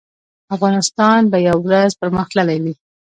افغانستان 0.55 1.21
به 1.31 1.37
یو 1.47 1.57
ورځ 1.67 1.91
پرمختللی 2.01 2.57
وي 2.63 2.73